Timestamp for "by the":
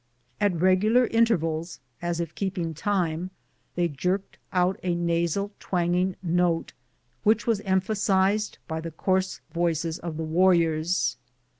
8.67-8.89